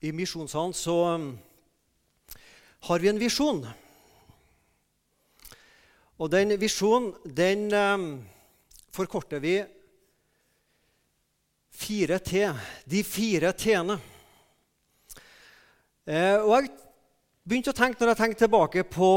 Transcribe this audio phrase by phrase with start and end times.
[0.00, 1.38] I Misjonssalen så um,
[2.86, 3.64] har vi en visjon.
[6.18, 8.04] Og den visjonen, den um,
[8.94, 9.56] forkorter vi
[11.74, 12.44] 4T.
[12.86, 13.98] De fire T-ene.
[16.06, 16.70] Eh, og jeg
[17.42, 19.12] begynte å tenke når jeg tenkte tilbake på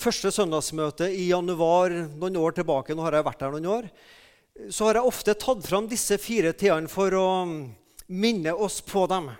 [0.00, 3.92] første søndagsmøte i januar noen år tilbake, nå har jeg vært her noen år,
[4.72, 7.58] så har jeg ofte tatt fram disse fire T-ene for å um,
[8.08, 9.34] minne oss på dem.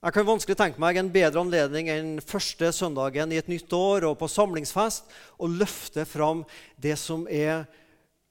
[0.00, 4.06] Jeg kan vanskelig tenke meg en bedre anledning enn første søndagen i et nytt år
[4.08, 6.40] og på samlingsfest å løfte fram
[6.80, 7.66] det som er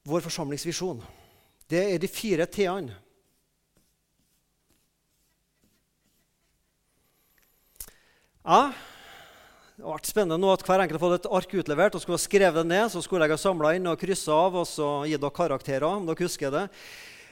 [0.10, 1.04] vår forsamlingsvisjon.
[1.70, 2.96] Det er de fire T-ene.
[8.42, 8.72] Ja,
[9.78, 12.18] det har vært spennende nå at hver enkelt har fått et ark utlevert og skulle
[12.18, 12.90] ha skrevet det ned.
[12.90, 15.86] Så skulle jeg ha samla inn og kryssa av og så gi dere karakterer.
[15.86, 16.66] om dere husker det.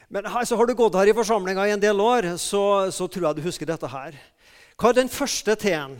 [0.08, 3.26] Men altså, har du gått her i forsamlinga i en del år, så, så, tror
[3.28, 4.14] jeg du husker dette her.
[4.80, 5.98] Hva er den første T-en?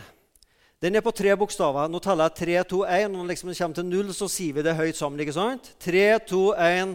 [0.80, 1.90] Den er på tre bokstaver.
[1.90, 3.10] Nå teller jeg 3, 2, 1.
[3.10, 5.20] Når den liksom kommer til null, så sier vi det høyt sammen.
[5.20, 5.72] ikke sant?
[5.82, 6.94] 3, 2, 1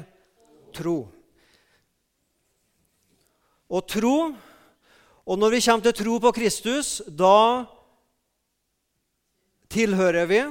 [0.74, 0.98] tro.
[3.70, 4.18] Og tro
[5.26, 7.64] Og når vi kommer til tro på Kristus, da
[9.72, 10.42] tilhører vi?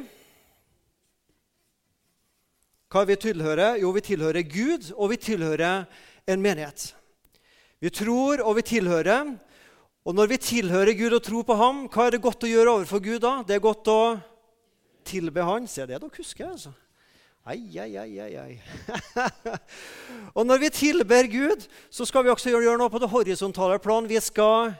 [2.88, 3.76] Hva vi tilhører?
[3.82, 5.84] Jo, vi tilhører Gud, og vi tilhører
[6.26, 6.92] en menighet.
[7.82, 9.32] Vi tror, og vi tilhører.
[10.02, 12.76] Og når vi tilhører Gud og tror på ham, hva er det godt å gjøre
[12.76, 13.34] overfor Gud da?
[13.46, 14.02] Det er godt å
[15.06, 15.68] tilbe Han.
[15.70, 16.72] Se det dere husker, altså.
[17.42, 18.52] Ai, ai, ai, ai, ai.
[20.36, 24.06] og når vi tilber Gud, så skal vi også gjøre noe på det horisontale plan.
[24.06, 24.76] Vi skal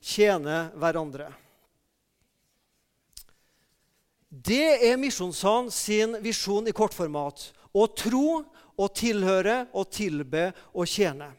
[0.00, 1.28] tjene hverandre.
[4.28, 7.50] Det er Misjonssalen sin visjon i kortformat.
[7.76, 8.42] Å tro,
[8.76, 11.30] å tilhøre, å tilbe og tjene.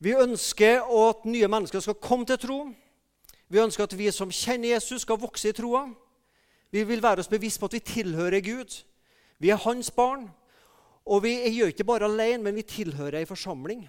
[0.00, 2.58] Vi ønsker at nye mennesker skal komme til tro.
[3.48, 5.86] Vi ønsker at vi som kjenner Jesus, skal vokse i troa.
[6.74, 8.72] Vi vil være oss bevisst på at vi tilhører Gud.
[9.38, 10.26] Vi er hans barn.
[11.04, 13.84] Og vi gjør ikke bare alene, men vi tilhører ei forsamling.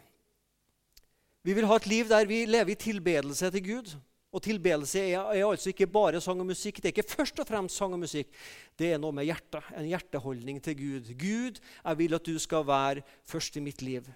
[1.45, 3.95] Vi vil ha et liv der vi lever i tilbedelse til Gud.
[4.35, 6.81] Og tilbedelse er, er, altså ikke bare sang og musikk.
[6.81, 8.33] Det er ikke først og fremst sang og musikk.
[8.75, 9.63] Det er noe med hjertet.
[9.79, 11.13] En hjerteholdning til Gud.
[11.15, 14.09] Gud, jeg vil at du skal være først i mitt liv.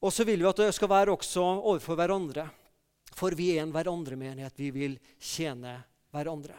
[0.00, 2.46] Og så vil vi at det skal være også overfor hverandre.
[3.18, 4.62] For vi er en hverandre-menighet.
[4.62, 5.74] Vi vil tjene
[6.14, 6.54] hverandre.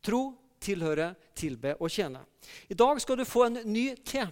[0.00, 0.32] Tro,
[0.64, 2.24] tilhøre, tilbe og tjene.
[2.72, 4.24] I dag skal du få en ny T.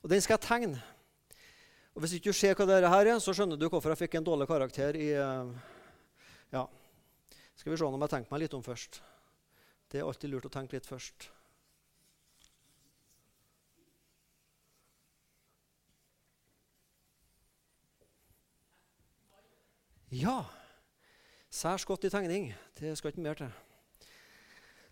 [0.00, 0.82] Og den skal jeg tegne.
[1.96, 4.18] Og Hvis ikke du ser hva dette her er, så skjønner du hvorfor jeg fikk
[4.18, 5.52] en dårlig karakter i eh,
[6.52, 6.66] Ja.
[7.56, 8.98] Skal vi se om jeg tenker meg litt om først.
[9.88, 11.30] Det er alltid lurt å tenke litt først.
[20.12, 20.42] Ja.
[21.48, 22.50] Særs godt i tegning.
[22.76, 23.54] Det skal ikke mer til.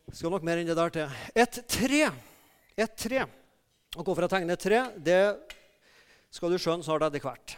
[0.06, 1.20] Det skal nok mer enn det der til.
[1.37, 2.00] Et tre.
[2.81, 3.26] Et tre.
[3.93, 5.20] Og hvorfor jeg tegner et tre, det
[6.34, 7.56] skal du skjønne snart etter hvert.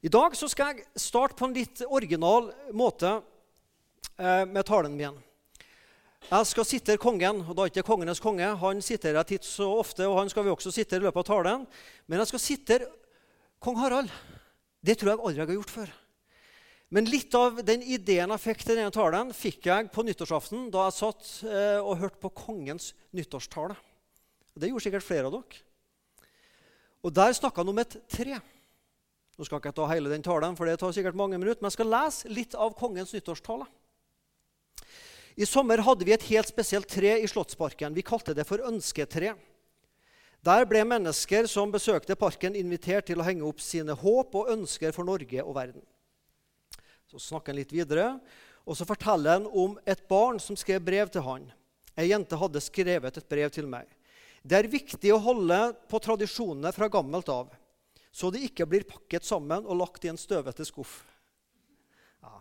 [0.00, 3.18] I dag så skal jeg starte på en litt original måte
[4.16, 5.18] eh, med talen min.
[6.28, 8.48] Jeg skal sitte kongen, og da er ikke kongenes konge.
[8.62, 11.28] Han sitter her titt så ofte, og han skal vi også sitte i løpet av
[11.28, 11.68] talen.
[12.06, 12.80] Men jeg skal sitte
[13.62, 14.10] kong Harald.
[14.84, 15.94] Det tror jeg aldri jeg har gjort før.
[16.94, 20.86] Men litt av den ideen jeg fikk til denne talen, fikk jeg på nyttårsaften da
[20.88, 23.76] jeg satt eh, og hørte på kongens nyttårstale.
[24.58, 25.67] Det gjorde sikkert flere av dere.
[27.04, 28.40] Og Der snakka han om et tre.
[29.38, 31.70] Nå skal jeg ikke ta hele den talen, for det tar sikkert mange minutter, men
[31.70, 33.68] jeg skal lese litt av kongens nyttårstale.
[35.38, 37.94] I sommer hadde vi et helt spesielt tre i Slottsparken.
[37.94, 39.36] Vi kalte det for ønsketre.
[40.42, 44.94] Der ble mennesker som besøkte parken, invitert til å henge opp sine håp og ønsker
[44.94, 45.84] for Norge og verden.
[47.06, 48.16] Så snakker han litt videre,
[48.66, 51.46] og så forteller han om et barn som skrev brev til han.
[51.98, 53.86] Ei jente hadde skrevet et brev til meg.
[54.48, 55.58] Det er viktig å holde
[55.90, 57.50] på tradisjonene fra gammelt av,
[58.08, 61.02] så de ikke blir pakket sammen og lagt i en støvete skuff.
[62.24, 62.40] Ja.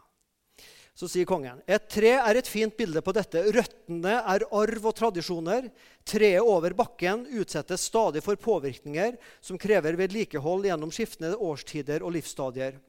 [0.96, 3.44] Så sier kongen et tre er et fint bilde på dette.
[3.52, 5.68] Røttene er arv og tradisjoner.
[6.08, 12.80] Treet over bakken utsettes stadig for påvirkninger som krever vedlikehold gjennom skiftende årstider og livsstadier.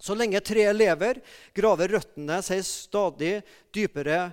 [0.00, 1.18] Så lenge treet lever,
[1.52, 3.40] graver røttene seg stadig
[3.74, 4.28] dypere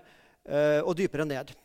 [0.45, 1.57] eh, og dypere ned.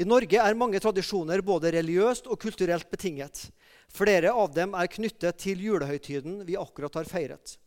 [0.00, 3.50] I Norge er mange tradisjoner både religiøst og kulturelt betinget.
[3.92, 7.58] Flere av dem er knyttet til julehøytiden vi akkurat har feiret.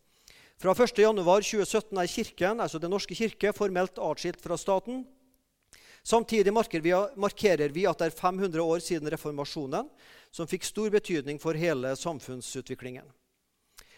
[0.58, 5.04] Fra 1.1.2017 er Kirken, altså Den norske kirke formelt atskilt fra staten.
[6.02, 9.92] Samtidig markerer vi at det er 500 år siden reformasjonen,
[10.34, 13.06] som fikk stor betydning for hele samfunnsutviklingen.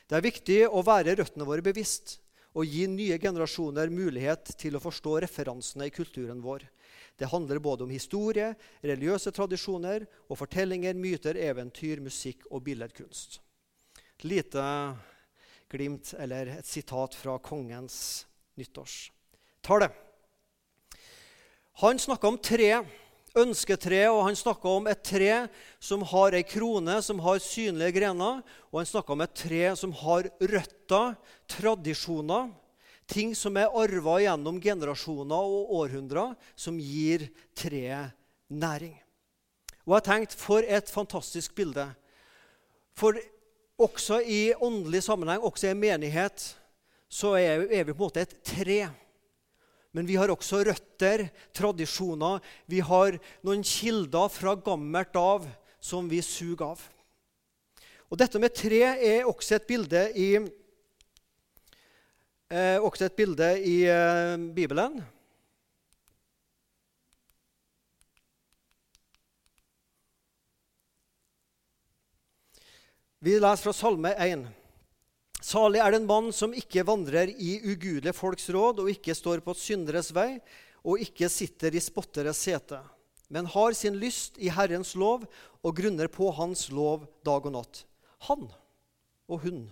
[0.09, 2.17] Det er viktig å være røttene våre bevisst
[2.51, 6.67] og gi nye generasjoner mulighet til å forstå referansene i kulturen vår.
[7.15, 8.51] Det handler både om historie,
[8.83, 13.39] religiøse tradisjoner og fortellinger, myter, eventyr, musikk og billedkunst.
[14.19, 14.63] Et lite
[15.71, 18.25] glimt eller et sitat fra kongens
[18.59, 19.89] nyttårstale.
[21.81, 22.69] Han snakka om tre
[23.35, 25.31] ønsketre, og han snakka om et tre
[25.83, 28.39] som har ei krone, som har synlige grener.
[28.71, 31.17] Og han snakka om et tre som har røtter,
[31.51, 32.53] tradisjoner,
[33.07, 38.15] ting som er arva gjennom generasjoner og århundrer, som gir treet
[38.49, 38.95] næring.
[39.85, 41.85] Og jeg tenkte, for et fantastisk bilde.
[42.97, 43.17] For
[43.77, 46.55] også i åndelig sammenheng, også i menighet,
[47.09, 48.79] så er vi på en måte et tre.
[49.95, 52.41] Men vi har også røtter, tradisjoner.
[52.67, 55.45] Vi har noen kilder fra gammelt av
[55.79, 56.81] som vi suger av.
[58.09, 60.29] Og Dette med tre er også et bilde i,
[62.49, 65.01] eh, også et bilde i eh, Bibelen.
[73.25, 74.43] Vi leser fra Salme 1.
[75.45, 79.55] Salig er den mann som ikke vandrer i ugudelige folks råd og ikke står på
[79.57, 80.39] synderes vei
[80.85, 82.77] og ikke sitter i spotteres sete,
[83.33, 85.25] men har sin lyst i Herrens lov
[85.65, 87.81] og grunner på Hans lov dag og natt.
[88.29, 88.45] Han
[89.25, 89.63] og hun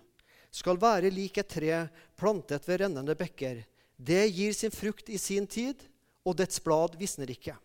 [0.54, 1.80] skal være lik et tre
[2.20, 3.64] plantet ved rennende bekker.
[3.98, 5.80] Det gir sin frukt i sin tid,
[6.24, 7.56] og dets blad visner ikke.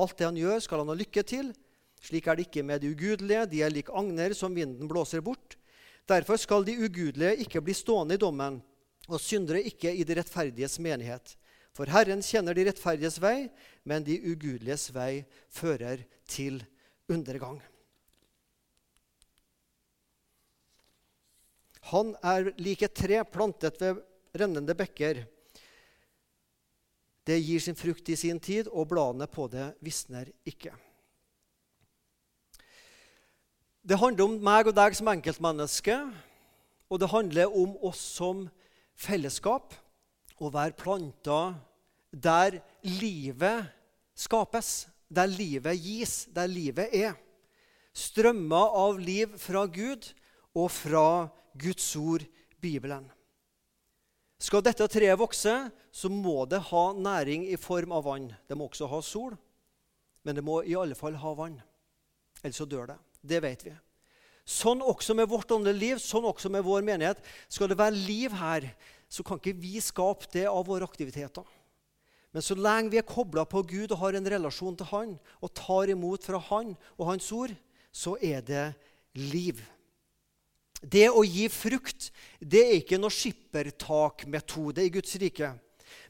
[0.00, 1.52] Alt det han gjør, skal han ha lykke til.
[2.04, 3.46] Slik er det ikke med de ugudelige.
[3.48, 5.56] De er lik agner som vinden blåser bort.
[6.10, 8.58] Derfor skal de ugudelige ikke bli stående i dommen,
[9.08, 11.36] og syndere ikke i de rettferdiges menighet.
[11.74, 13.48] For Herren kjenner de rettferdiges vei,
[13.88, 16.60] men de ugudeliges vei fører til
[17.10, 17.62] undergang.
[21.90, 24.00] Han er lik et tre plantet ved
[24.34, 25.24] rennende bekker.
[27.24, 30.72] Det gir sin frukt i sin tid, og bladene på det visner ikke.
[33.84, 35.96] Det handler om meg og deg som enkeltmenneske,
[36.88, 38.46] og det handler om oss som
[38.96, 39.74] fellesskap.
[40.40, 41.54] Å være planta
[42.10, 43.68] der livet
[44.16, 47.14] skapes, der livet gis, der livet er.
[47.94, 50.08] Strømmer av liv fra Gud
[50.56, 51.06] og fra
[51.54, 52.24] Guds ord,
[52.60, 53.06] Bibelen.
[54.40, 55.54] Skal dette treet vokse,
[55.94, 58.28] så må det ha næring i form av vann.
[58.48, 59.36] Det må også ha sol,
[60.26, 61.60] men det må i alle fall ha vann.
[62.42, 62.98] Ellers så dør det.
[63.24, 63.74] Det vet vi.
[64.44, 67.22] Sånn også med vårt åndelige liv, sånn også med vår menighet.
[67.48, 68.66] Skal det være liv her,
[69.08, 71.46] så kan ikke vi skape det av våre aktiviteter.
[72.34, 75.52] Men så lenge vi er kobla på Gud og har en relasjon til Han og
[75.54, 77.54] tar imot fra Han og Hans ord,
[77.94, 78.64] så er det
[79.14, 79.62] liv.
[80.84, 82.10] Det å gi frukt
[82.40, 85.54] det er ikke noe skippertakmetode i Guds rike.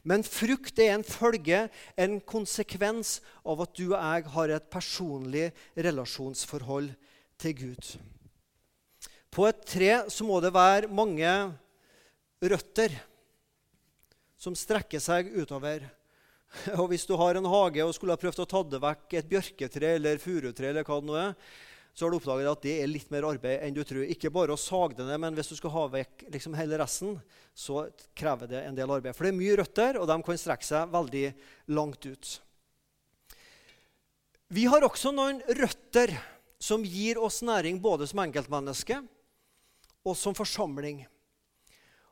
[0.05, 1.65] Men frukt er en følge,
[1.97, 6.91] en konsekvens av at du og jeg har et personlig relasjonsforhold
[7.41, 7.95] til Gud.
[9.33, 11.31] På et tre så må det være mange
[12.45, 12.93] røtter
[14.39, 15.87] som strekker seg utover.
[16.79, 19.31] Og Hvis du har en hage og skulle ha prøvd å ta det vekk et
[19.31, 21.33] bjørketre eller furutre, eller hva det nå er,
[21.95, 24.03] så har du oppdaget at det er litt mer arbeid enn du tror.
[24.11, 27.13] Ikke bare å sage det ned, men hvis du skal ha vekk liksom hele resten,
[27.55, 29.15] så krever det en del arbeid.
[29.15, 31.23] For det er mye røtter, og de kan strekke seg veldig
[31.71, 32.33] langt ut.
[34.51, 36.11] Vi har også noen røtter
[36.59, 38.99] som gir oss næring både som enkeltmenneske
[40.05, 41.05] og som forsamling.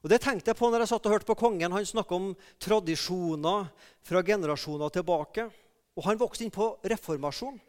[0.03, 1.75] Og Det tenkte jeg på når jeg satt og hørte på kongen.
[1.75, 3.67] Han snakka om tradisjoner
[4.03, 5.47] fra generasjoner tilbake.
[5.95, 7.59] Og han vokste inn på reformasjon.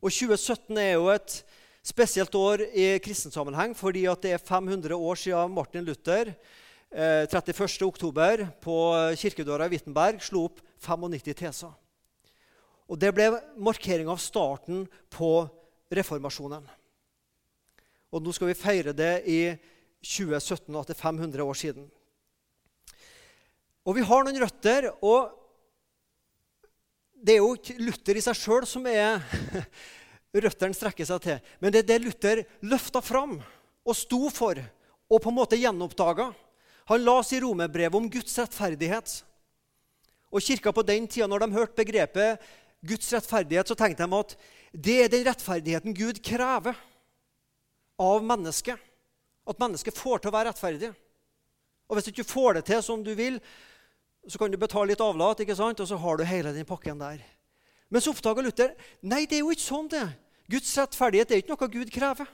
[0.00, 1.34] Og 2017 er jo et
[1.84, 8.46] spesielt år i kristensammenheng fordi det er 500 år siden Martin Luther eh, 31.10.
[8.64, 8.76] på
[9.20, 11.74] kirkedøra i Wittenberg slo opp 95 teser.
[12.88, 13.28] Og Det ble
[13.60, 15.44] markering av starten på
[15.92, 16.64] reformasjonen.
[18.10, 19.42] Og nå skal vi feire det i
[20.00, 21.84] 2017, at det er 500 år siden.
[23.84, 24.90] Og vi har noen røtter.
[25.02, 25.39] og
[27.20, 29.20] Det er jo ikke Luther i seg sjøl som er
[30.44, 31.40] røttene strekker seg til.
[31.60, 34.60] Men det er det Luther løfta fram og sto for
[35.10, 36.30] og på en måte gjenoppdaga.
[36.90, 39.12] Han la i romerbrevet om Guds rettferdighet.
[40.30, 42.50] Og kirka på den tida, når de hørte begrepet
[42.86, 44.36] Guds rettferdighet, så tenkte de at
[44.70, 46.78] det er den rettferdigheten Gud krever
[48.00, 48.78] av mennesket.
[49.50, 50.92] At mennesket får til å være rettferdig.
[51.90, 53.40] Og hvis du ikke får det til som du vil,
[54.28, 55.80] så kan du betale litt avlat, ikke sant?
[55.80, 57.22] og så har du hele den pakken der.
[57.90, 59.88] Men så oppdaga Luther nei, det er jo ikke sånn.
[59.90, 60.06] det.
[60.50, 62.30] Guds rettferdighet er ikke noe Gud krever.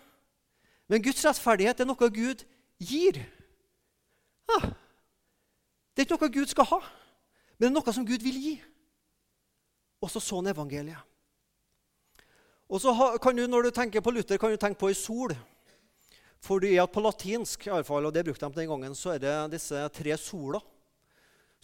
[0.88, 2.45] Men Guds rettferdighet er noe Gud
[2.78, 3.21] gir.
[4.47, 4.61] Ja.
[5.93, 6.78] det er ikke noe Gud skal ha,
[7.57, 8.55] men det er noe som Gud vil gi.
[10.05, 11.00] Og så sånn evangeliet.
[12.66, 15.35] Og så kan du, Når du tenker på Luther, kan du tenke på ei sol.
[16.43, 19.19] Fordi at På latinsk, i alle fall, og det brukte de den gangen, så er
[19.19, 20.61] det disse tre sola.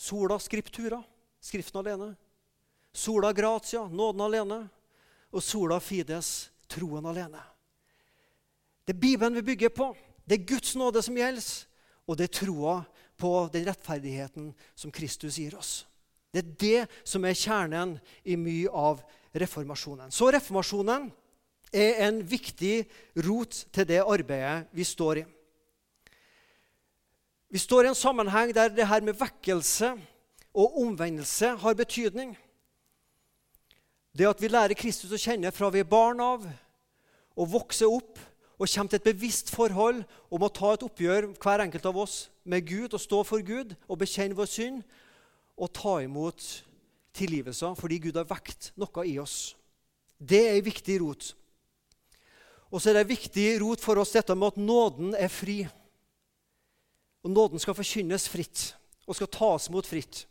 [0.02, 1.02] Sola scriptura,
[1.40, 2.14] Skriften alene.
[2.92, 4.58] Sola gratia, nåden alene.
[5.30, 7.40] Og sola fides, troen alene.
[8.82, 9.92] Det er Bibelen vi bygger på.
[10.26, 11.46] Det er Guds nåde som gjelder,
[12.06, 12.74] og det er troa
[13.18, 15.84] på den rettferdigheten som Kristus gir oss.
[16.34, 17.94] Det er det som er kjernen
[18.24, 19.04] i mye av
[19.38, 20.10] reformasjonen.
[20.10, 21.10] Så reformasjonen
[21.72, 22.88] er en viktig
[23.22, 25.24] rot til det arbeidet vi står i.
[27.52, 29.90] Vi står i en sammenheng der det her med vekkelse
[30.56, 32.32] og omvendelse har betydning.
[34.16, 36.46] Det at vi lærer Kristus å kjenne fra vi er barn av,
[37.36, 38.16] og vokser opp
[38.56, 40.00] og kommer til et bevisst forhold
[40.32, 43.76] om å ta et oppgjør, hver enkelt av oss, med Gud og stå for Gud
[43.84, 44.80] og bekjenne vår synd
[45.56, 46.46] og ta imot
[47.16, 49.52] tilgivelser fordi Gud har vekt noe i oss.
[50.16, 51.34] Det er en viktig rot.
[52.72, 55.60] Og så er det en viktig rot for oss dette med at nåden er fri.
[57.22, 58.72] Og nåden skal forkynnes fritt
[59.06, 60.24] og skal tas imot fritt.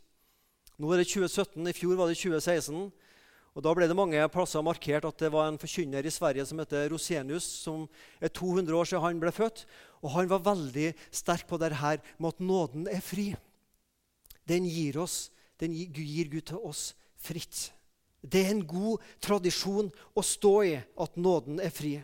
[0.80, 2.90] Nå er det 2017, i fjor var det 2016.
[3.52, 6.60] Og Da ble det mange plasser markert at det var en forkynner i Sverige som
[6.62, 7.84] heter Rosenius, som
[8.20, 9.66] er 200 år siden han ble født.
[10.00, 13.34] Og Han var veldig sterk på det her med at nåden er fri.
[14.48, 15.30] Den gir, oss,
[15.60, 17.70] den gir Gud til oss fritt.
[18.22, 22.00] Det er en god tradisjon å stå i at nåden er fri.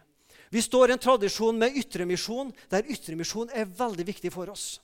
[0.51, 4.79] Vi står i en tradisjon med ytremisjon, der ytremisjon er veldig viktig for oss.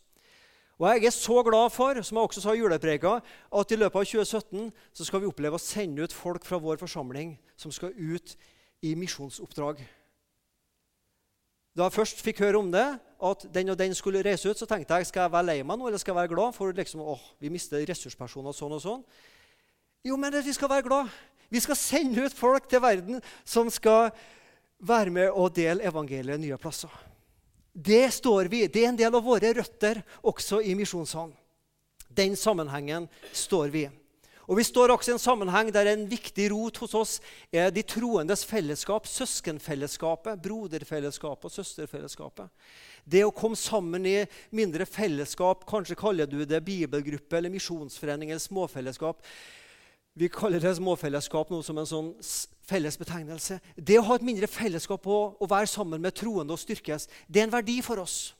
[0.78, 3.20] Og Jeg er så glad for som jeg også sa i julepreka,
[3.54, 6.80] at i løpet av 2017 så skal vi oppleve å sende ut folk fra vår
[6.82, 8.34] forsamling som skal ut
[8.82, 9.84] i misjonsoppdrag.
[11.74, 14.66] Da jeg først fikk høre om det, at den og den skulle reise ut, så
[14.66, 17.00] tenkte jeg skal jeg være lei meg nå eller skal jeg være glad for liksom,
[17.00, 19.02] åh, vi mister ressurspersoner sånn og sånn.
[20.04, 21.10] Jo, men vi skal være glad.
[21.50, 24.10] Vi skal sende ut folk til verden som skal
[24.84, 26.92] være med og dele evangeliet nye plasser.
[27.74, 28.66] Det står vi.
[28.68, 31.34] Det er en del av våre røtter også i Misjonssalen.
[32.14, 33.92] Den sammenhengen står vi i.
[34.44, 37.12] Og Vi står også i en sammenheng der en viktig rot hos oss
[37.48, 42.50] er de troendes fellesskap, søskenfellesskapet, broderfellesskapet og søsterfellesskapet.
[43.08, 44.18] Det å komme sammen i
[44.52, 49.24] mindre fellesskap, kanskje kaller du det bibelgruppe eller misjonsforening eller småfellesskap.
[50.14, 52.10] Vi kaller det småfellesskap nå som en sånn
[52.68, 53.58] fellesbetegnelse.
[53.74, 57.42] Det å ha et mindre fellesskap og å være sammen med troende og styrkes, det
[57.42, 58.34] er en verdi for oss.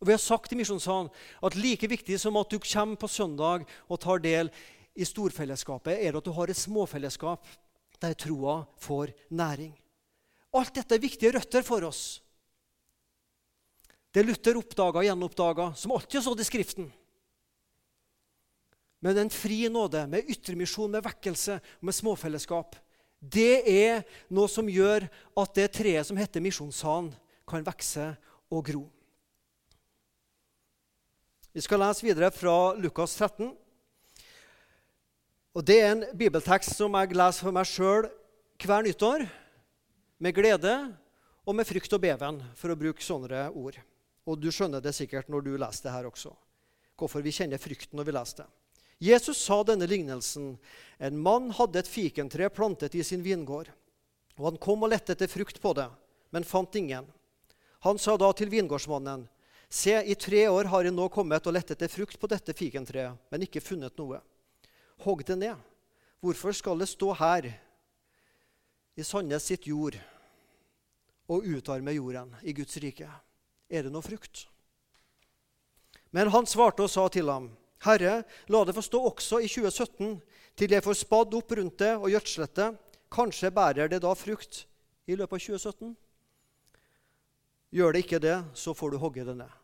[0.00, 1.10] Og Vi har sagt i Misjonssalen
[1.44, 4.52] at like viktig som at du kommer på søndag og tar del
[4.96, 7.48] i storfellesskapet, er det at du har et småfellesskap
[8.00, 9.72] der troa får næring.
[10.56, 12.20] Alt dette er viktige røtter for oss.
[14.10, 16.88] Det Luther oppdaga og gjenoppdaga, som alltid har stått i Skriften.
[19.00, 22.76] Men en fri nåde, med ytremisjon, med vekkelse med småfellesskap,
[23.20, 24.02] det er
[24.32, 25.04] noe som gjør
[25.40, 27.12] at det treet som heter Misjonssalen,
[27.48, 28.04] kan vokse
[28.52, 28.84] og gro.
[31.50, 33.50] Vi skal lese videre fra Lukas 13.
[35.50, 38.06] Og Det er en bibeltekst som jeg leser for meg sjøl
[38.60, 39.24] hver nyttår,
[40.20, 40.74] med glede
[41.48, 43.80] og med frykt og beven, for å bruke sånne ord.
[44.28, 46.30] Og du skjønner det sikkert når du leser det her også,
[46.94, 48.48] hvorfor vi kjenner frykten når vi leser det.
[49.00, 50.58] Jesus sa denne lignelsen.
[51.00, 53.70] En mann hadde et fikentre plantet i sin vingård.
[54.36, 55.88] Og Han kom og lette etter frukt på det,
[56.30, 57.08] men fant ingen.
[57.80, 59.28] Han sa da til vingårdsmannen,
[59.70, 63.14] Se, i tre år har jeg nå kommet og lett etter frukt på dette fikentreet,
[63.30, 64.18] men ikke funnet noe.
[65.04, 65.60] Hogg det ned.
[66.18, 67.46] Hvorfor skal det stå her,
[68.98, 69.94] i Sandnes sitt jord,
[71.30, 73.06] og utarme jorden i Guds rike?
[73.70, 74.48] Er det noe frukt?
[76.10, 77.46] Men han svarte og sa til ham,
[77.86, 78.20] Herre,
[78.52, 80.18] la det få stå også i 2017,
[80.58, 82.68] til jeg får spadd opp rundt det og gjødslet det.
[83.10, 84.64] Kanskje bærer det da frukt
[85.08, 85.94] i løpet av 2017?
[87.70, 89.56] Gjør det ikke det, så får du hogge det ned.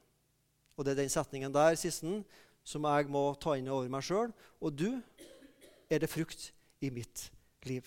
[0.77, 2.25] Og Det er den setningen der sisten,
[2.65, 4.33] som jeg må ta inn over meg sjøl.
[4.61, 5.01] Og du,
[5.91, 7.29] er det frukt i mitt
[7.69, 7.85] liv?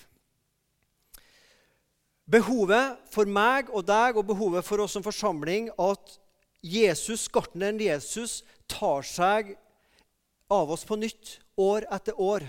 [2.29, 6.19] Behovet for meg og deg og behovet for oss som forsamling at
[6.61, 9.55] Jesus, gartneren Jesus tar seg
[10.49, 12.45] av oss på nytt, år etter år.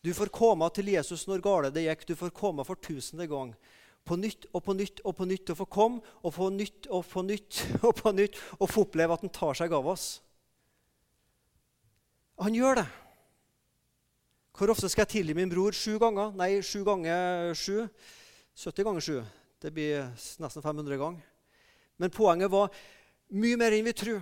[0.00, 2.04] Du får komme til Jesus når gale det gikk.
[2.08, 3.52] Du får komme for tusende gang.
[4.06, 5.50] På nytt og på nytt og på nytt.
[5.50, 9.16] Og få komme og få nytt og på nytt og på nytt og få oppleve
[9.16, 10.06] at han tar seg av oss.
[12.38, 12.86] Han gjør det.
[14.56, 15.74] Hvor ofte skal jeg tilgi min bror?
[15.76, 16.30] Sju ganger?
[16.38, 17.88] Nei, sju ganger sju.
[18.56, 19.18] 70 ganger sju.
[19.60, 20.06] Det blir
[20.40, 21.26] nesten 500 ganger.
[22.00, 22.70] Men poenget var
[23.26, 24.20] Mye mer enn vi tror.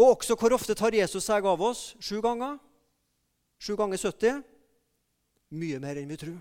[0.00, 1.90] Og også hvor ofte tar Jesus seg av oss?
[2.00, 2.56] Sju ganger?
[3.60, 4.40] Sju ganger 70?
[5.60, 6.38] Mye mer enn vi tror.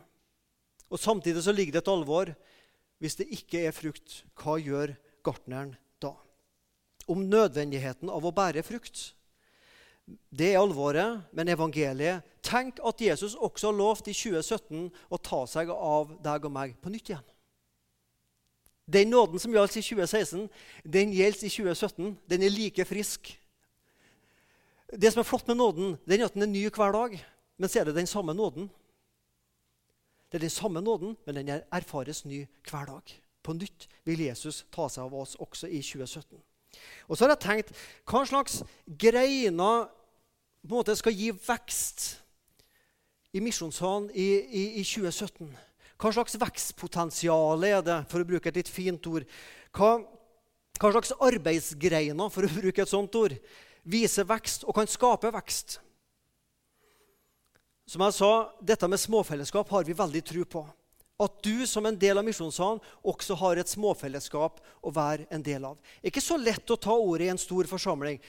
[0.90, 2.32] Og Samtidig så ligger det et alvor.
[3.04, 6.14] Hvis det ikke er frukt, hva gjør gartneren da?
[7.12, 9.10] Om nødvendigheten av å bære frukt.
[10.32, 15.44] Det er alvoret, men evangeliet Tenk at Jesus også har lovt i 2017 å ta
[15.46, 17.28] seg av deg og meg på nytt igjen.
[18.90, 20.48] Den nåden som gjaldt i 2016,
[20.88, 22.16] den gjelder i 2017.
[22.32, 23.30] Den er like frisk.
[24.90, 27.18] Det som er flott med nåden, den er at den er ny hver dag.
[27.60, 28.70] Men så er det den samme nåden.
[30.32, 33.14] Det er den samme nåden, men den erfares ny hver dag.
[33.44, 36.38] På nytt vil Jesus ta seg av oss også i 2017.
[37.10, 37.72] Og så har jeg tenkt
[38.10, 42.20] hva slags greiner på en måte skal gi vekst
[43.34, 45.50] i Misjonssalen i, i, i 2017?
[46.00, 49.26] Hva slags vekstpotensial er det, for å bruke et litt fint ord?
[49.76, 49.98] Hva,
[50.80, 53.36] hva slags arbeidsgreiner, for å bruke et sånt ord,
[53.84, 55.80] viser vekst og kan skape vekst?
[57.90, 60.66] Som jeg sa, Dette med småfellesskap har vi veldig tro på.
[61.20, 65.66] At du som en del av Misjonssalen også har et småfellesskap å være en del
[65.68, 65.80] av.
[66.00, 68.22] Det er ikke så lett å ta ordet i en stor forsamling.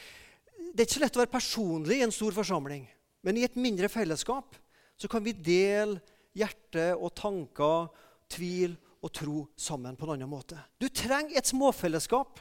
[0.73, 2.89] Det er ikke så lett å være personlig i en stor forsamling.
[3.23, 4.57] Men i et mindre fellesskap
[4.99, 6.01] så kan vi dele
[6.37, 7.91] hjerte og tanker,
[8.31, 10.59] tvil og tro sammen på en annen måte.
[10.81, 12.41] Du trenger et småfellesskap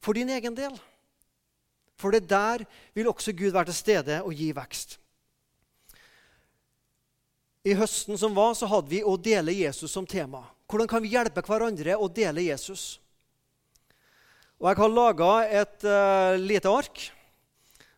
[0.00, 0.76] for din egen del.
[2.00, 2.64] For det der
[2.96, 4.96] vil også Gud være til stede og gi vekst.
[7.68, 10.40] I høsten som var, så hadde vi å dele Jesus som tema.
[10.70, 12.94] Hvordan kan vi hjelpe hverandre å dele Jesus?
[14.60, 15.30] Og Jeg har laga
[15.60, 17.02] et uh, lite ark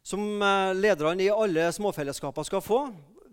[0.02, 2.80] som uh, lederne i alle småfellesskaper skal få.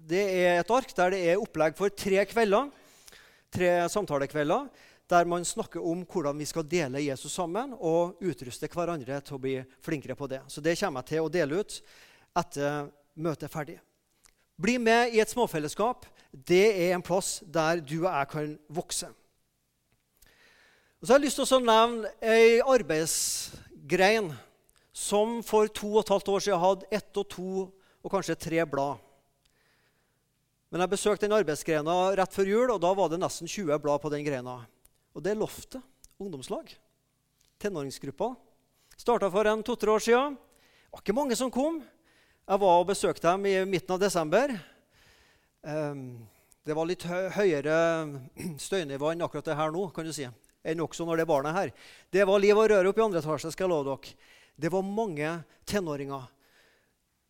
[0.10, 2.70] Det er et ark der det er opplegg for tre kvelder,
[3.54, 4.70] tre samtalekvelder
[5.10, 9.42] der man snakker om hvordan vi skal dele Jesus sammen og utruste hverandre til å
[9.42, 10.44] bli flinkere på det.
[10.48, 11.80] Så det kommer jeg til å dele ut
[12.38, 13.78] etter møtet er ferdig.
[14.60, 16.06] Bli med i et småfellesskap.
[16.30, 19.10] Det er en plass der du og jeg kan vokse.
[21.00, 24.34] Og så har jeg lyst til å nevne ei arbeidsgrein
[24.94, 27.52] som for to og et halvt år siden hadde ett og to
[28.04, 29.00] og kanskje tre blad.
[30.70, 34.04] Men jeg besøkte den arbeidsgrena rett før jul, og da var det nesten 20 blad
[34.04, 34.60] på den grena.
[35.20, 35.84] Og det Loftet
[36.16, 36.70] ungdomslag.
[37.60, 38.38] Tenåringsgruppa.
[38.96, 40.38] Starta for en to-tre år siden.
[40.40, 41.82] Det var ikke mange som kom.
[42.48, 44.54] Jeg var og besøkte dem i midten av desember.
[45.68, 46.24] Ehm,
[46.64, 47.04] det var litt
[47.36, 47.76] høyere
[48.64, 50.24] støynivå enn akkurat det her nå, kan du si.
[50.64, 51.74] enn også når det er barnet her.
[52.16, 53.52] Det var liv og røre oppe i andre etasje.
[53.52, 54.16] skal jeg love dere.
[54.56, 55.34] Det var mange
[55.68, 56.30] tenåringer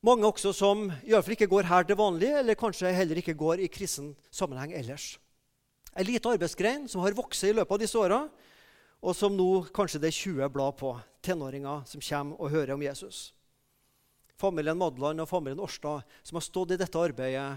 [0.06, 3.34] mange også som i alle fall ikke går her til vanlig, eller kanskje heller ikke
[3.34, 5.18] går i kristen sammenheng ellers.
[6.00, 8.22] En lita arbeidsgrein som har vokst i løpet av disse åra,
[9.04, 10.94] og som nå kanskje det er 20 blad på.
[11.20, 13.34] Tenåringer som kommer og hører om Jesus.
[14.40, 17.50] Familien Madland og familien Årstad som har stått i dette arbeidet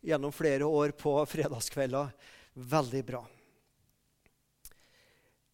[0.00, 2.08] gjennom flere år på fredagskvelder.
[2.72, 3.20] Veldig bra.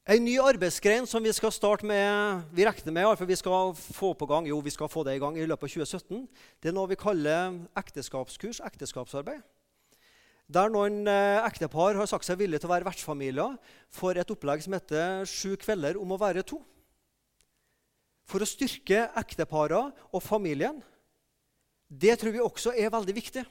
[0.06, 4.12] En ny arbeidsgren som vi skal starte med Vi regner med for vi skal få
[4.14, 6.28] på gang, jo, vi skal få det i gang i løpet av 2017.
[6.62, 9.42] Det er noe vi kaller ekteskapskurs, ekteskapsarbeid.
[10.46, 13.56] Der noen eh, ektepar har sagt seg villige til å være vertsfamilier
[13.90, 16.62] for et opplegg som heter 'Sju kvelder om å være to'.
[18.26, 20.82] For å styrke ekteparene og familien.
[21.90, 23.44] Det tror vi også er veldig viktig.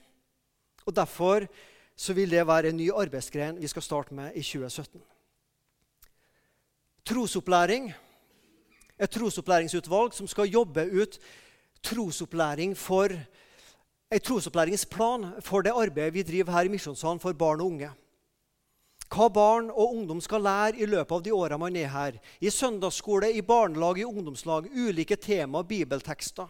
[0.85, 1.47] Og Derfor
[2.13, 5.01] vil det være en ny arbeidsgren vi skal starte med i 2017
[7.05, 7.93] trosopplæring.
[8.99, 11.19] Et trosopplæringsutvalg som skal jobbe ut
[11.83, 13.09] trosopplæring for
[14.11, 17.93] en trosopplæringsplan for det arbeidet vi driver her i Misjonssalen for barn og unge.
[19.15, 22.19] Hva barn og ungdom skal lære i løpet av de åra man er her.
[22.41, 24.69] I søndagsskole, i barnelag, i ungdomslag.
[24.73, 26.49] Ulike tema, bibeltekster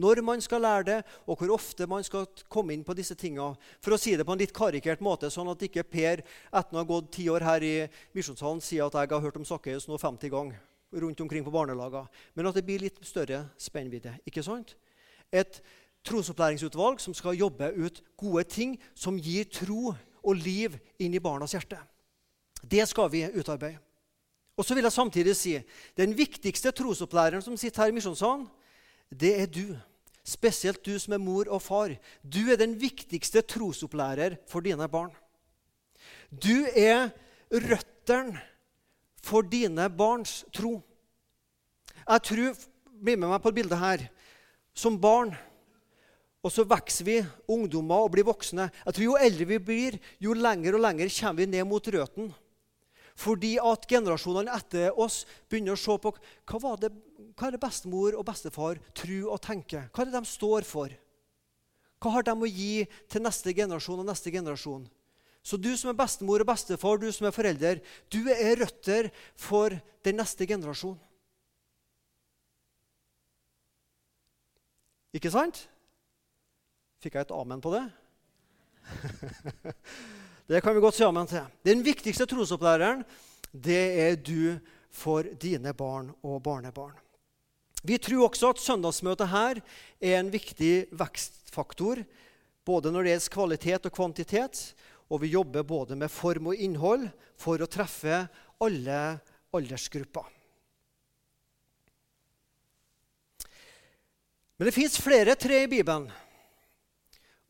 [0.00, 3.58] når man skal lære det, og hvor ofte man skal komme inn på disse tingene.
[3.82, 6.80] For å si det på en litt karikert måte, sånn at ikke Per etter å
[6.80, 7.74] ha gått ti år her i
[8.16, 10.60] Misjonssalen sier at jeg har hørt om Sakkeus nå 50 ganger
[11.02, 12.06] rundt omkring på barnelager.
[12.34, 14.16] Men at det blir litt større spennvidde.
[14.26, 14.76] ikke sant?
[15.30, 15.60] Et
[16.06, 21.54] trosopplæringsutvalg som skal jobbe ut gode ting som gir tro og liv inn i barnas
[21.56, 21.78] hjerte.
[22.60, 23.80] Det skal vi utarbeide.
[24.56, 25.54] Og så vil jeg samtidig si
[25.96, 28.44] den viktigste trosopplæreren som sitter her i Misjonssalen,
[29.08, 29.78] det er du.
[30.24, 31.94] Spesielt du som er mor og far.
[32.22, 35.10] Du er den viktigste trosopplærer for dine barn.
[36.30, 37.08] Du er
[37.50, 38.36] røttene
[39.24, 40.76] for dine barns tro.
[42.04, 42.60] Jeg tror
[43.00, 44.02] Bli med meg på bildet her.
[44.76, 45.32] Som barn
[46.40, 47.16] og så vokser vi,
[47.52, 48.70] ungdommer, og blir voksne.
[48.86, 52.32] Jeg tror Jo eldre vi blir, jo lenger og lenger kommer vi ned mot røttene.
[53.20, 56.88] Fordi at generasjonene etter oss begynner å se på hva, det,
[57.36, 59.90] hva er det bestemor og bestefar tror og tenker.
[59.92, 60.94] Hva er det de står for?
[62.00, 64.86] Hva har de å gi til neste generasjon og neste generasjon?
[65.44, 69.76] Så du som er bestemor og bestefar, du som er forelder, du er røtter for
[70.04, 70.96] den neste generasjon.
[75.16, 75.66] Ikke sant?
[77.00, 77.84] Fikk jeg et amen på det?
[80.52, 81.46] det kan vi godt si amen til.
[81.64, 83.06] Den viktigste trosopplæreren,
[83.52, 84.58] det er du
[84.92, 86.98] for dine barn og barnebarn.
[87.80, 89.62] Vi tror også at søndagsmøtet her
[89.96, 92.02] er en viktig vekstfaktor,
[92.68, 94.62] både når det gjelder kvalitet og kvantitet,
[95.08, 97.08] og vi jobber både med form og innhold
[97.40, 98.26] for å treffe
[98.60, 99.00] alle
[99.56, 100.28] aldersgrupper.
[104.60, 106.10] Men det fins flere tre i Bibelen.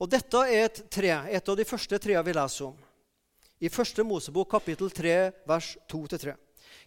[0.00, 2.76] Og dette er et tre, et av de første treene vi leser om.
[3.60, 6.32] I første Mosebok kapittel 3, vers 2-3.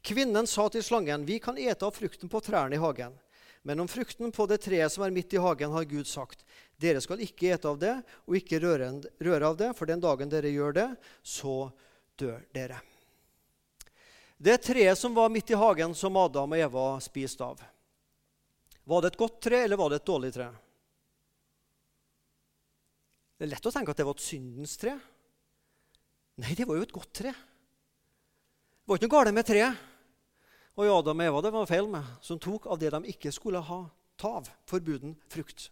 [0.04, 3.20] Kvinnen sa til slangen, 'Vi kan ete av frukten på trærne i hagen.'
[3.66, 6.44] Men om frukten på det treet som er midt i hagen, har Gud sagt,
[6.80, 10.30] 'Dere skal ikke ete av det, og ikke røre, røre av det,' 'for den dagen
[10.30, 11.72] dere gjør det, så
[12.18, 12.82] dør dere.'
[14.42, 17.62] Det treet som var midt i hagen, som Adam og Eva spiste av,
[18.84, 20.50] var det et godt tre, eller var det et dårlig tre?
[23.44, 24.94] Det er lett å tenke at det var et syndens tre.
[26.40, 27.34] Nei, det var jo et godt tre.
[27.36, 29.82] Det var ikke noe galt med treet.
[30.80, 33.60] Og Adam og Eva det var feil med, som tok av det de ikke skulle
[33.68, 33.82] ha
[34.16, 34.48] ta av.
[34.72, 35.68] Forbuden frukt.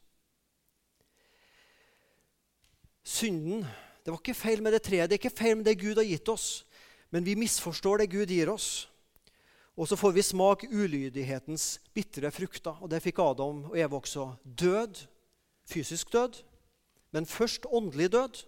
[3.08, 3.64] Synden
[4.04, 6.12] Det var ikke feil med det treet, det er ikke feil med det Gud har
[6.12, 6.66] gitt oss.
[7.08, 8.90] Men vi misforstår det Gud gir oss.
[9.80, 12.84] Og så får vi smak ulydighetens bitre frukter.
[12.84, 14.34] Og det fikk Adam og Eva også.
[14.44, 15.06] Død,
[15.64, 16.44] fysisk død,
[17.12, 18.44] men først åndelig død.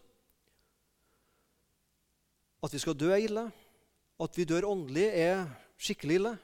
[2.63, 3.45] At vi skal dø, er ille.
[4.23, 5.47] At vi dør åndelig, er
[5.77, 6.35] skikkelig ille.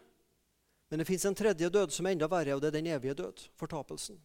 [0.90, 3.16] Men det fins en tredje død som er enda verre, og det er den evige
[3.22, 3.46] død.
[3.60, 4.18] Fortapelsen.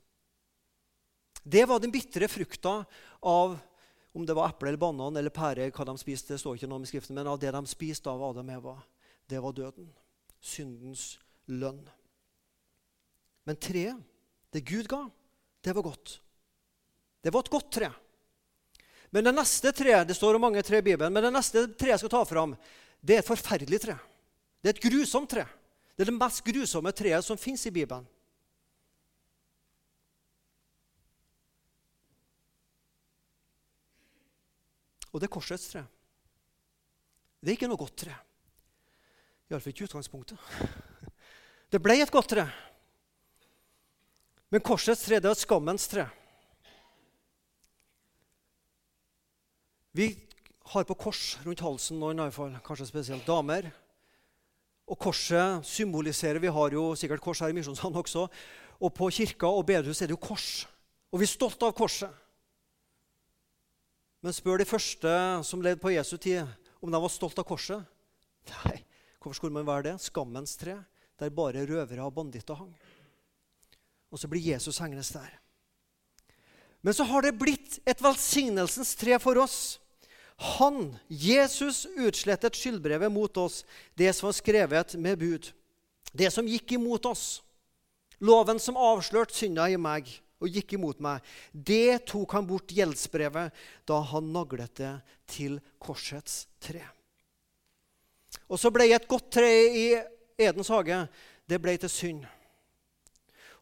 [1.44, 2.80] Det var den bitre frukta
[3.20, 3.58] av
[4.14, 6.78] om det var eple eller banan eller pære, hva de spiste, det står ikke noe
[6.78, 8.74] om i skriften, men av det de spiste av Adam og Eva,
[9.28, 9.88] det var døden.
[10.38, 11.16] Syndens
[11.50, 11.82] lønn.
[13.44, 13.98] Men treet,
[14.54, 15.02] det Gud ga,
[15.66, 16.20] det var godt.
[17.24, 17.88] Det var et godt tre.
[19.14, 21.94] Men det neste treet det står om mange tre i Bibelen, men det neste treet
[21.94, 22.52] jeg skal ta fram,
[23.00, 23.94] det er et forferdelig tre.
[24.60, 25.44] Det er et grusomt tre.
[25.94, 28.04] Det er det mest grusomme treet som fins i Bibelen.
[35.14, 35.84] Og det er korsets tre.
[37.38, 38.16] Det er ikke noe godt tre.
[39.48, 40.50] Iallfall ikke i utgangspunktet.
[41.72, 42.44] Det ble et godt tre.
[44.52, 46.04] Men korsets tre det er skammens tre.
[49.94, 50.10] Vi
[50.72, 53.68] har på kors rundt halsen noen, i fall, kanskje spesielt damer.
[54.90, 58.26] Og korset symboliserer Vi har jo sikkert kors her i Misjonssalen også.
[58.82, 60.66] Og på kirka og bedehus er det jo kors.
[61.14, 62.10] Og vi er stolt av korset.
[64.24, 65.14] Men spør de første
[65.46, 66.42] som levde på Jesu tid,
[66.82, 67.86] om de var stolt av korset.
[68.50, 68.80] Nei,
[69.20, 69.94] hvorfor skulle man være det?
[70.02, 70.74] Skammens tre,
[71.20, 72.74] der bare røvere og banditter hang.
[74.10, 75.38] Og så blir Jesus hengende der.
[76.84, 79.78] Men så har det blitt et velsignelsens tre for oss.
[80.36, 83.62] Han, Jesus, utslettet skyldbrevet mot oss,
[83.94, 85.50] det som var skrevet med bud.
[86.12, 87.42] Det som gikk imot oss.
[88.18, 90.10] Loven som avslørte synda i meg
[90.42, 91.22] og gikk imot meg.
[91.52, 94.92] Det tok han bort gjeldsbrevet da han naglet det
[95.30, 96.82] til korsets tre.
[98.50, 99.86] Og så ble et godt tre i
[100.38, 101.04] Edens hage
[101.48, 102.24] det ble til synd.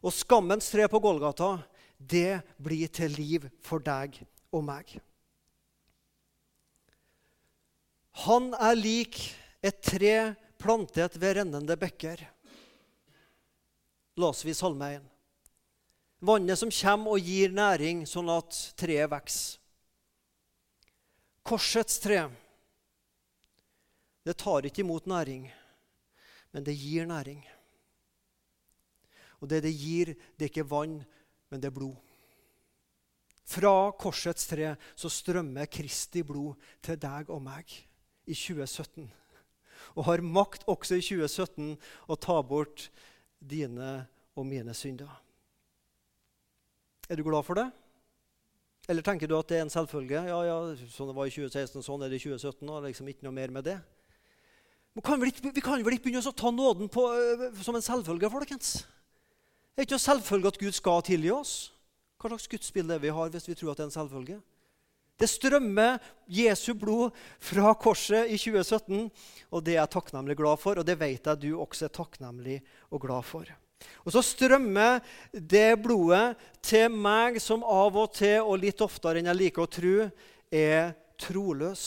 [0.03, 1.55] Og skammens tre på Golgata,
[1.97, 4.17] det blir til liv for deg
[4.51, 4.97] og meg.
[8.13, 9.17] Han er lik
[9.65, 12.21] et tre plantet ved rennende bekker.
[14.21, 15.09] Laser vi Salme 1.
[16.23, 19.59] Vannet som kommer og gir næring, sånn at treet vokser.
[21.43, 22.21] Korsets tre
[24.23, 25.49] det tar ikke imot næring,
[26.55, 27.41] men det gir næring.
[29.43, 31.01] Og det det gir, det er ikke vann,
[31.51, 31.97] men det er blod.
[33.43, 37.73] Fra korsets tre så strømmer Kristi blod til deg og meg
[38.25, 39.09] i 2017.
[39.93, 41.75] Og har makt også i 2017
[42.07, 42.87] å ta bort
[43.39, 45.11] dine og mine synder.
[47.09, 47.67] Er du glad for det?
[48.89, 50.25] Eller tenker du at det er en selvfølge?
[50.27, 50.55] Ja, ja,
[50.91, 52.67] sånn det var i 2016, sånn er det i 2017.
[52.67, 53.77] og liksom ikke noe mer med det.
[54.93, 57.05] Men kan vi, vi, kan vel ikke begynne å ta nåden på,
[57.63, 58.83] som en selvfølge, folkens?
[59.73, 61.53] Det er ikke noe selvfølge at Gud skal tilgi oss.
[62.21, 64.37] Hva slags gudsbilde vi har hvis vi tror at det er en selvfølge?
[65.19, 69.09] Det strømmer Jesu blod fra korset i 2017,
[69.53, 72.57] og det er jeg takknemlig glad for, og det vet jeg du også er takknemlig
[72.89, 73.51] og glad for.
[74.07, 79.29] Og så strømmer det blodet til meg som av og til, og litt oftere enn
[79.31, 80.09] jeg liker å tro,
[80.53, 81.85] er troløs.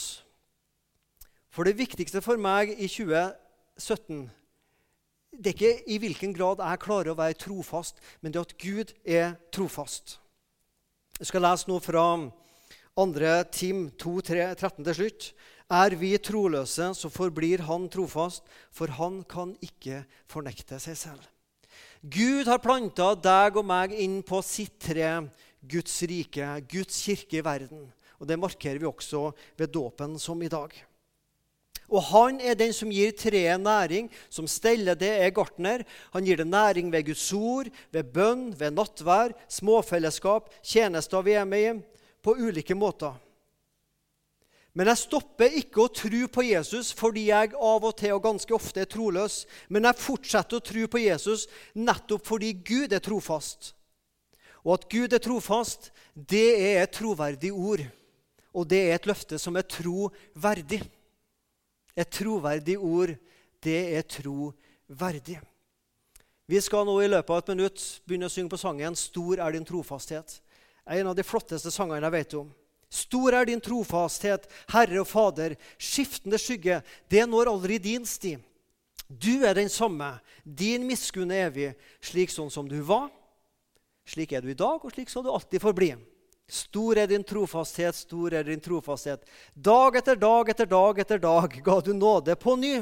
[1.50, 4.26] For det viktigste for meg i 2017
[5.36, 8.92] det er ikke i hvilken grad jeg klarer å være trofast, men det at Gud
[9.04, 10.16] er trofast.
[11.18, 12.04] Jeg skal lese noe fra
[12.96, 13.44] 2.
[13.52, 15.28] Tim 2, 3, 13 til slutt.
[15.68, 21.24] Er vi troløse, så forblir Han trofast, for Han kan ikke fornekte seg selv.
[22.00, 25.26] Gud har planta deg og meg inn på sitt tre,
[25.60, 27.88] Guds rike, Guds kirke i verden.
[28.20, 30.72] Og Det markerer vi også ved dåpen som i dag.
[31.88, 35.84] Og han er den som gir treet næring, som steller det er gartner.
[36.14, 41.44] Han gir det næring ved Guds ord, ved bønn, ved nattvær, småfellesskap, tjenester vi er
[41.46, 41.76] med i,
[42.26, 43.14] på ulike måter.
[44.76, 48.52] Men jeg stopper ikke å tro på Jesus fordi jeg av og til og ganske
[48.52, 49.44] ofte er troløs.
[49.72, 53.72] Men jeg fortsetter å tro på Jesus nettopp fordi Gud er trofast.
[54.66, 57.86] Og at Gud er trofast, det er et troverdig ord.
[58.52, 60.82] Og det er et løfte som er troverdig.
[61.96, 63.14] Et troverdig ord,
[63.64, 65.38] det er troverdig.
[66.46, 69.56] Vi skal nå i løpet av et minutt begynne å synge på sangen 'Stor er
[69.56, 70.40] din trofasthet'.
[70.86, 72.50] En av de flotteste sangene jeg vet om.
[72.92, 75.56] Stor er din trofasthet, Herre og Fader.
[75.78, 78.36] Skiftende skygge, det når aldri din sti.
[79.08, 81.70] Du er den samme, din miskunn er evig,
[82.02, 83.08] slik sånn som du var.
[84.06, 85.92] Slik er du i dag, og slik skal du alltid forbli.
[86.46, 89.24] Stor er din trofasthet, stor er din trofasthet.
[89.54, 92.76] Dag etter dag etter dag etter dag ga du nåde på ny.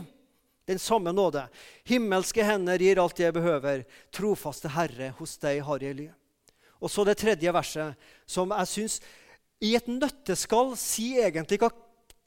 [0.68, 1.46] Den samme nåde.
[1.84, 3.84] Himmelske hender gir alt jeg behøver.
[4.12, 6.06] Trofaste Herre, hos deg har jeg ly.
[6.84, 7.96] Og så det tredje verset,
[8.28, 8.98] som jeg syns
[9.64, 11.70] i et nøtteskall sier egentlig hva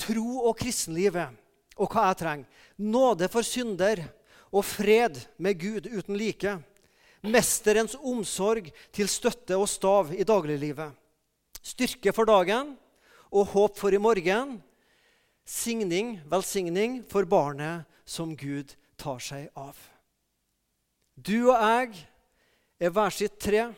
[0.01, 1.35] tro og kristenliv er,
[1.77, 2.63] og hva jeg trenger.
[2.81, 4.01] Nåde for synder
[4.49, 6.57] og fred med Gud uten like.
[7.27, 10.95] Mesterens omsorg til støtte og stav i dagliglivet
[11.67, 12.75] styrke for dagen
[13.31, 14.57] og håp for i morgen.
[15.47, 19.77] Signing, velsigning for barnet som Gud tar seg av.
[21.15, 22.03] Du og jeg
[22.79, 23.69] er hver sitt tre,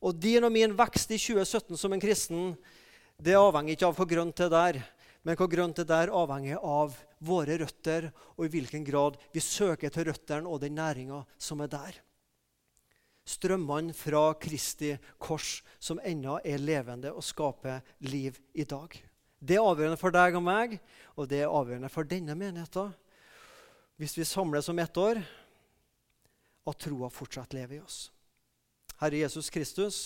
[0.00, 2.52] og din og min vekst i 2017 som en kristen
[3.16, 4.80] det avhenger ikke av hvor grønt det er,
[5.24, 9.92] men hvor grønt det er, avhenger av våre røtter og i hvilken grad vi søker
[9.92, 12.02] til røttene og den næringa som er der
[13.26, 18.94] strømmene fra Kristi kors, som ennå er levende og skaper liv i dag.
[19.38, 20.78] Det er avgjørende for deg og meg,
[21.18, 22.94] og det er avgjørende for denne menigheten.
[23.98, 25.20] Hvis vi samles om ett år,
[26.66, 28.06] at troa fortsatt lever i oss.
[28.96, 29.96] Herre Jesus Kristus,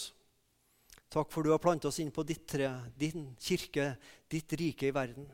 [1.10, 3.92] takk for du har plantet oss inn på ditt tre, din kirke,
[4.26, 5.28] ditt rike i verden.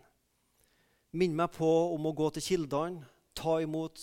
[1.17, 4.03] Minn meg på om å gå til kildene, ta imot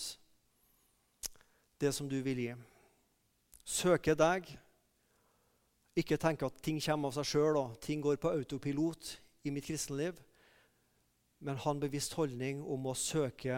[1.78, 2.54] det som du vil gi
[3.64, 4.50] Søke deg.
[5.96, 9.14] Ikke tenke at ting kommer av seg sjøl og ting går på autopilot
[9.46, 10.18] i mitt kristenliv.
[11.40, 13.56] Men ha en bevisst holdning om å søke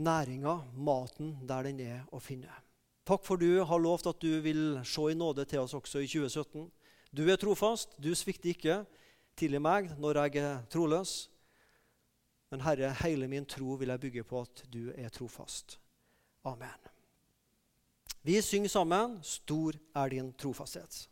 [0.00, 2.65] næringa, maten, der den er å finne.
[3.06, 6.08] Takk for du har lovt at du vil se i nåde til oss også i
[6.10, 6.64] 2017.
[7.14, 8.80] Du er trofast, du svikter ikke.
[9.38, 11.28] Tilgi meg når jeg er troløs.
[12.50, 15.78] Men Herre, hele min tro vil jeg bygge på at du er trofast.
[16.46, 16.90] Amen.
[18.26, 21.06] Vi synger sammen 'Stor er din trofasthet'.